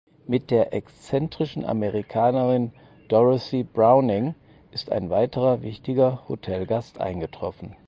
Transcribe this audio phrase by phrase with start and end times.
[0.25, 2.73] Mit der exzentrischen Amerikanerin
[3.07, 4.33] Dorothy Browning
[4.71, 7.75] ist ein weiterer wichtiger Hotelgast eingetroffen.